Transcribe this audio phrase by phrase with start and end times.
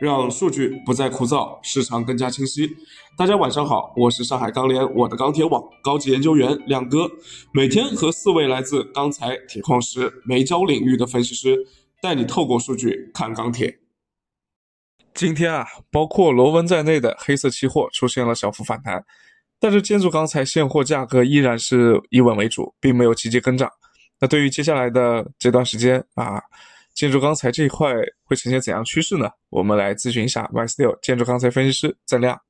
[0.00, 2.74] 让数据不再枯燥，市场更加清晰。
[3.18, 7.06] 大家晚上好，我是上海钢联我的钢铁网高级研究员亮哥，
[7.52, 11.54] 每天和四位来自钢材、铁矿石、煤焦领域的分析师，
[12.00, 13.78] 带你透过数据看钢铁。
[15.12, 19.04] 今天啊，包括螺纹在内的黑色期货出现了小幅反弹，
[19.58, 23.70] 但是建筑钢材现货价格依然是以稳为主，并没有急剧跟涨。
[24.18, 26.42] 那对于接下来的这段时间啊，
[26.94, 27.94] 建筑钢材这一块
[28.24, 29.30] 会呈现怎样趋势呢？
[29.48, 32.40] 我们来咨询一下 Y s t e 建筑钢材分析师郑亮。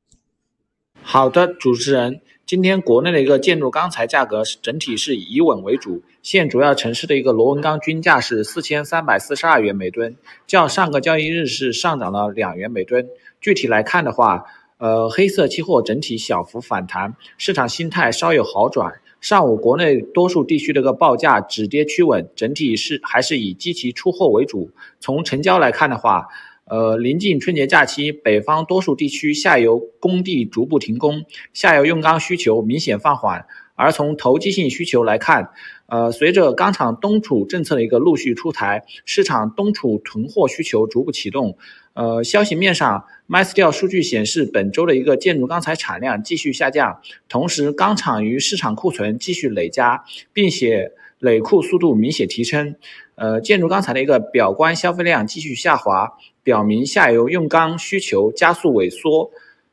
[1.02, 6.02] 好的，主持人，今天国内的一个建筑钢材价格是整体是以稳为主。
[6.22, 13.08] 现主要城市的一个螺纹钢均价是四千三百四十二元每吨，较上个交易日是上涨了两元每吨。
[13.40, 14.44] 具体来看的话，
[14.76, 19.00] 呃，黑色期货整体小幅反弹，市场心态稍有好转。
[19.20, 24.70] 上午国内多数地区的个报价止跌趋稳，整体是还是以积极出货为主。
[24.98, 26.26] 从成交来看的话，
[26.64, 33.44] 呃，临近春节假期，北方多数地区下游工地逐步停工，下游用钢需求明显放缓。
[33.74, 35.50] 而从投机性需求来看，
[35.90, 41.58] 呃，随着钢厂冬储政策的一个陆续出台，市场冬储囤货需求逐步启动。
[41.94, 52.76] 呃，消息面上，MySteel 数据显示，本周的一个建筑钢材产量继续下降，同时钢厂与市场库存继续累加，并且累库速度明显提升。
[53.16, 56.12] 呃，建筑钢材的一个表观消费量继续下滑。
[56.42, 59.30] 表明下游用钢需求加速萎缩。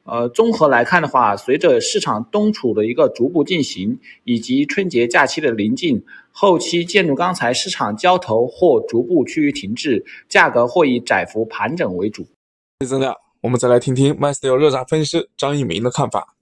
[0.07, 12.25] 呃，综合来看的话，随着市场冬储的一个逐步进行，以及春节假期的临近，后期建筑钢材市场交投或逐步趋于停滞，价格或以窄幅盘整为主。
[12.87, 16.33] 增量，我们再来听听 MySteel 热轧分析师张一鸣的看法。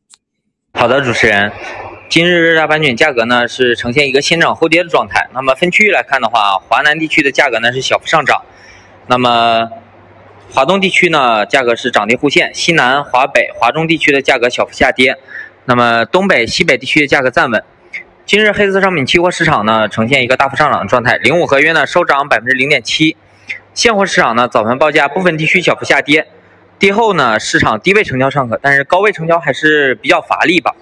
[0.73, 1.51] 好的，主持人，
[2.07, 5.27] 今日热轧板卷价格呢是呈现一个先涨后跌的状态。
[5.33, 8.43] 那么分区域来看的话，华南地区的价格呢是小幅上涨。
[9.07, 9.67] 那么
[10.55, 15.17] 华东地区呢，价格是涨跌互现；西南、华北、华中地区的价格小幅下跌。
[15.65, 17.61] 那么东北、西北地区的价格暂稳。
[18.25, 21.17] 今日黑色商品期货市场呢，呈现一个大幅上涨的状态。
[21.17, 23.17] 零五合约呢，收涨百分之零点七。
[23.73, 26.25] 现货市场呢，早盘报价部分地区小幅下跌，
[26.79, 30.73] 跌后呢，市场低位成交尚可，但是高位成交还是比较乏力吧。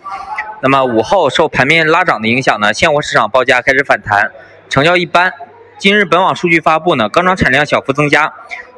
[0.62, 4.32] 那么午后受盘面拉涨的影响呢，现货市场报价开始反弹，
[4.70, 5.34] 成交一般。
[5.80, 8.32] 今日本网数据发布呢，钢厂产量小幅增加。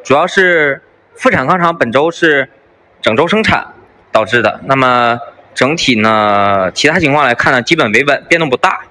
[0.05, 0.83] 主要是
[1.15, 2.47] 副产钢厂本周是
[3.01, 3.73] 整周生产
[4.11, 4.61] 导致的。
[4.65, 5.19] 那么
[5.55, 8.81] 整体呢，其他情况来看呢，基本维稳，变动不大。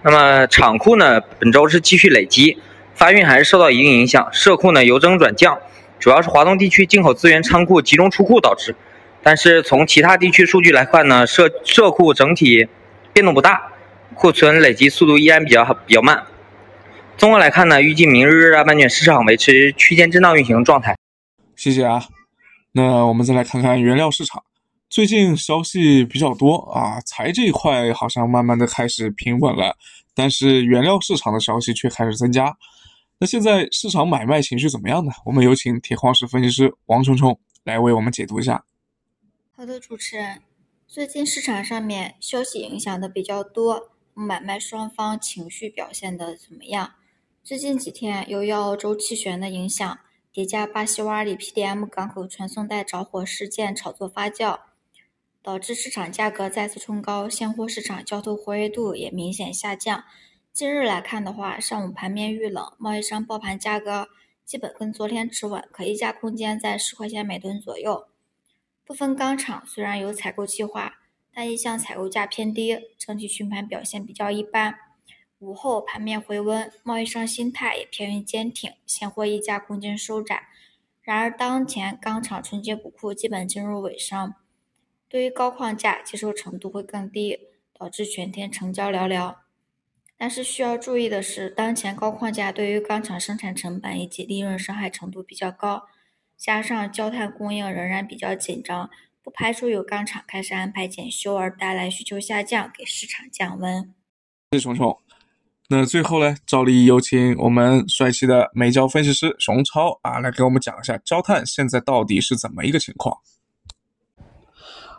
[0.00, 2.56] 那么厂库呢，本周是继续累积，
[2.94, 4.26] 发运还是受到一定影响。
[4.32, 5.58] 社库呢由增转降，
[6.00, 8.74] 主要是华东地区进口资源仓库集中出库导致。
[9.22, 12.66] 但是从其他地区数据来看呢，社社库整体
[13.12, 13.60] 变动不大，
[14.14, 16.22] 库存累积速度依然比较比较慢。
[17.18, 20.94] 综合来看呢，预计明日热轧板卷市场维持区间震荡运行状态。
[21.56, 22.06] 谢谢啊。
[22.72, 24.44] 那我们再来看看原料市场，
[24.90, 29.78] 最近消息比较多啊，材这一块好像慢慢的开始平稳了，
[30.14, 32.54] 但是原料市场的消息却开始增加。
[33.18, 35.10] 那现在市场买卖情绪怎么样呢？
[35.24, 38.66] 我们有请铁矿石分析师王冲冲来为我们解读一下。
[39.56, 40.42] 好的，主持人，
[40.86, 46.92] 最近市场上面消息影响的比较多，买卖双方情绪表现的怎么样？
[47.46, 50.00] 最近几天，由于澳洲气旋的影响，
[50.32, 54.58] 叠加巴西瓦里 PDM 港口传送带着火事件炒作发酵，
[55.44, 60.02] 导致市场价格再次冲高，现货市场交投活跃度也明显下降。
[60.52, 64.08] 近日来看的话，上午盘面遇冷，贸易商报盘价格
[64.44, 68.08] 基本跟昨天持稳，可议价空间在十块钱每吨左右。
[68.84, 70.94] 部分钢厂虽然有采购计划，
[71.32, 74.74] 但一向采购价偏低，整体询盘表现比较一般。
[75.38, 80.48] 午后盘面回温，贸易商心态也偏于坚挺，现货溢价空间收窄。
[81.02, 84.34] 然而，当前钢厂春节补库基本进入尾声，
[85.08, 87.38] 对于高矿价接受程度会更低，
[87.74, 89.36] 导致全天成交寥寥。
[90.16, 95.86] 但是需要注意的是，当前高矿价对于钢厂生产成本以及利润伤害程度比较高，
[96.38, 98.88] 加上焦炭供应仍然比较紧张，
[99.22, 103.94] 不排除有钢厂开始安排检修而带来需求下降，给市场降温。
[104.52, 104.98] 谢谢虫虫。
[105.68, 113.16] 那最后呢，照例有请我们帅气的美焦分析师熊超啊，来给我们讲一下焦炭现在到底是怎么一个情况。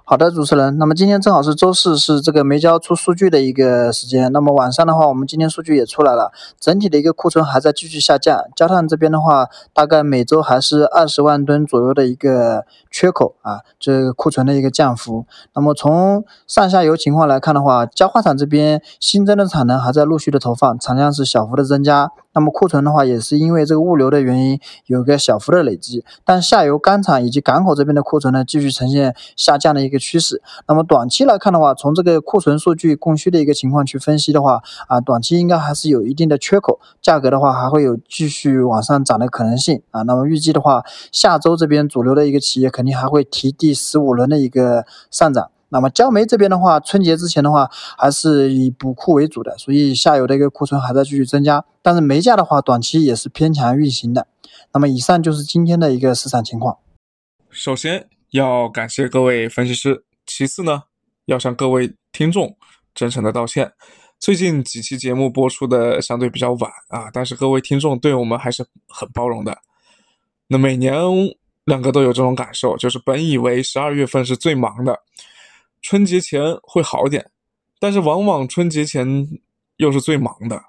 [0.10, 0.78] 好的，主持人。
[0.78, 4.32] 那么今天正好是周四，是这个煤焦出数据的一个时间。
[4.32, 6.32] 那么晚上的话，我们今天数据也出来了，
[6.62, 8.46] 整体的一个库存还在继续下降。
[8.56, 15.26] 焦炭这边的话，大概每周还是二十万吨左右的一个缺口啊，这个库存的一个降幅。
[15.54, 22.14] 那么从上下游情况来看的话，焦化厂这边新增的产能还在陆续的投放，产量是小幅的增加。
[22.38, 30.40] 那么库存的话也是因为这个物流的原因有个小幅的累积，但下游钢厂以及港口这边的库存呢继续呈现下降的一个趋势。
[30.68, 40.04] 那么短期来看的话，从这个库存数据供需的一个情况去分析的话，啊，短期应该还是有一定的缺口，价格的话还会有继续往上涨的可能性啊。
[40.04, 45.50] 那么预计的话，下周这边主流的一个企业肯定还会提第十五轮的一个上涨。
[45.70, 51.66] 那么焦煤这边的话，春节之前的话还是以补库为主的，所以下游的一个库存还在继续增加。
[51.82, 54.28] 但是煤价的话，短期也是偏强运行的。
[54.74, 56.78] 那么以上就是今天的一个市场情况。
[57.50, 60.84] 首先要感谢各位分析师，其次呢，
[61.26, 62.56] 要向各位听众
[62.94, 63.74] 真诚的道歉。
[64.20, 69.58] 最近几期节目播出的相对比较晚啊，但是各位听众对我们还是很包容的。
[70.48, 70.94] 那每年
[71.66, 75.00] 两个都有这种感受，就是本以为十二月份是最忙的。
[75.82, 77.32] 春节前会好点，
[77.80, 79.28] 但是往往春节前
[79.78, 80.62] 又是最忙的，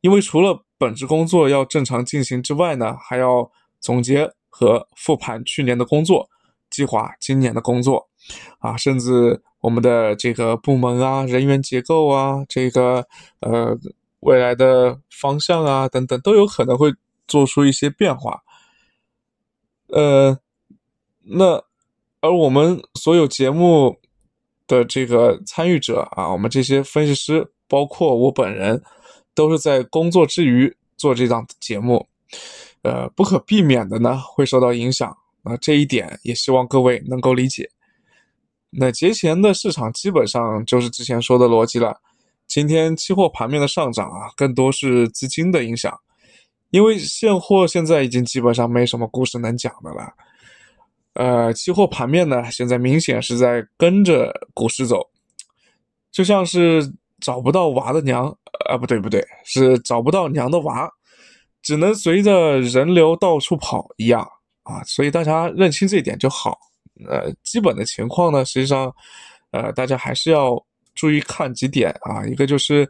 [0.00, 6.28] 因为除了本职工作要正常进行之外呢，还要总结和复盘去年的工作，
[6.68, 8.08] 计划今年的工作，
[8.58, 13.06] 啊，甚至我们的这个部门啊、人员结构啊、这个
[13.40, 13.78] 呃
[14.20, 16.92] 未来的方向啊等等，都有可能会
[17.26, 18.42] 做出一些变化。
[19.86, 20.38] 呃，
[21.22, 21.64] 那
[22.20, 23.98] 而我们所有节目。
[24.70, 28.80] 的这个参与者啊，我们这些分析师，包括我本人，
[29.34, 32.06] 都是在工作之余做这档节目，
[32.82, 35.16] 呃，不可避免的呢会受到影响。
[35.42, 37.68] 那这一点也希望各位能够理解。
[38.70, 42.00] 那节前的市场基本上就是之前说的逻辑了。
[42.46, 45.98] 今天期货盘面的上涨啊，更多是资金的影响，
[46.70, 50.14] 因为现货现在已经基本上没什么故事能讲的了。
[51.20, 55.06] 呃，期货盘面呢，现在明显是在跟着股市走，
[56.10, 56.80] 就像是
[57.20, 58.34] 找不到娃的娘，
[58.70, 60.90] 啊，不对不对，是找不到娘的娃，
[61.60, 64.26] 只能随着人流到处跑一样
[64.62, 64.82] 啊。
[64.84, 66.56] 所以大家认清这一点就好。
[67.06, 68.90] 呃，基本的情况呢，实际上，
[69.50, 70.56] 呃，大家还是要
[70.94, 72.24] 注意看几点啊。
[72.24, 72.88] 一个就是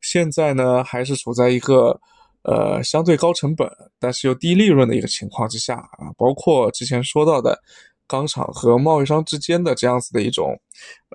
[0.00, 2.00] 现在呢，还是处在一个。
[2.48, 7.60] 呃，相对高成本，但是又低利润的一个情况之下啊，包括之前说到的
[8.06, 10.56] 钢厂和贸易商之间的这样子的一种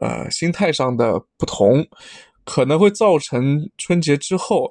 [0.01, 1.87] 呃心态上的不同，
[2.43, 4.69] 可能会造成春节之后，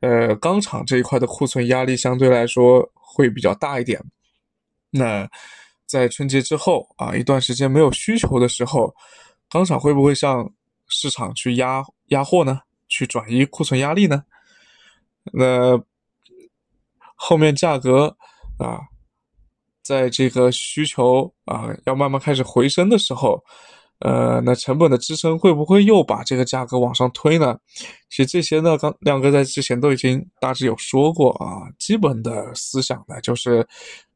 [0.00, 4.02] 呃，钢厂这一块的库存压力相对来说会比较大一点。
[4.90, 5.30] 那
[5.86, 8.92] 在春节之后啊，一段时间没有需求的时候，
[9.48, 10.52] 钢厂会不会向
[10.88, 12.62] 市场去压压货呢？
[12.88, 14.24] 去转移库存压力呢？
[15.32, 15.80] 那？
[17.22, 18.16] 后面价格
[18.56, 18.80] 啊，
[19.84, 23.38] 在这个需求啊要慢慢开始回升的时候，
[23.98, 27.58] 呃，那成本的支撑会不会又把这个价格往上推呢？
[28.08, 33.68] 其实这些呢，刚亮哥在之前都已经大致有说过啊，基本的思想呢，就是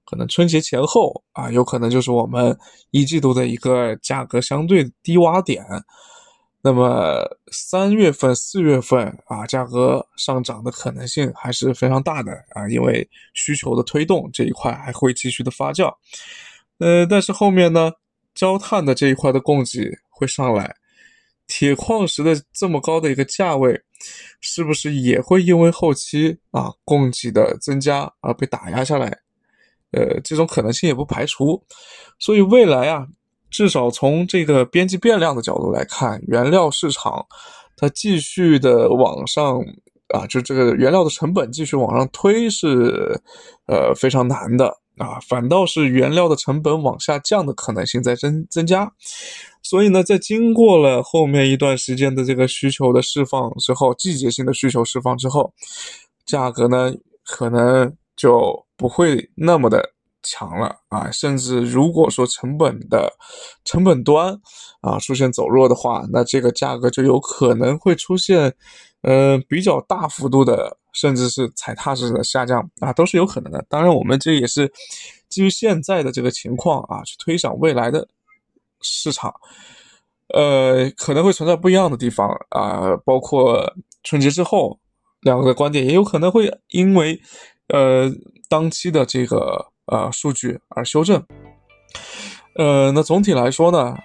[0.07, 2.57] 可能春节前后啊，有可能就是我们
[2.91, 5.63] 一季度的一个价格相对低洼点。
[6.67, 7.23] 那么
[7.53, 15.95] 三月份、四月份啊，价格上涨的可能性还是非常大的啊，因为需求的推动这一块还会继续的发酵。
[16.79, 17.93] 呃，但是后面呢，
[18.35, 20.75] 焦炭的这一块的供给会上来，
[21.47, 23.79] 铁矿石的这么高的一个价位，
[24.41, 29.09] 是不是也会因为后期啊供给的增加而被打压下来？
[29.91, 31.63] 呃，这种可能性也不排除。
[32.19, 33.07] 所以未来啊。
[33.55, 37.25] 至少从这个边际变量的角度来看，原料市场
[37.77, 39.61] 它继续的往上
[40.09, 43.17] 啊，就这个原料的成本继续往上推是
[43.69, 44.67] 呃非常难的
[44.99, 48.91] 啊，反倒是原料的成本往下降的可能性在增增加。
[49.63, 55.53] 所以呢，在经过了后面一段时间的这个需求的释放之后，季节性的需求释放之后，
[56.27, 56.93] 价格呢
[57.25, 59.95] 可能就不会那么的。
[60.25, 63.13] 强了啊，甚至如果说成本的
[63.65, 64.41] 成本端
[64.81, 68.53] 啊出现走弱的话，那这个价格就有可能会出现，
[69.03, 73.65] 呃比较大幅度的，甚至是踩踏式的下降啊，都是有可能的。
[73.69, 74.73] 当然，我们这也是
[75.29, 78.09] 基于现在的这个情况啊，去推想未来的
[78.81, 79.33] 市场，
[80.35, 84.81] 呃可能会存在不一样的地方啊，包括春节之后
[85.21, 87.21] 两个观点也有可能会因为
[87.69, 88.11] 呃
[88.49, 89.74] 当期的这个。
[89.87, 91.23] 呃，数据而修正。
[92.57, 93.97] 呃，那总体来说呢，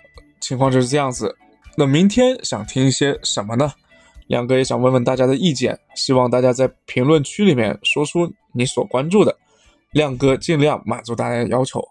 [0.42, 1.36] 情况就是这样子。
[1.78, 3.72] 那明天想听一些什么呢？
[4.28, 9.36] 亮哥也想问问大家的意见，希望大家在评论区里面说出你所关注的，
[9.92, 11.84] 亮哥尽量满足大家的要求。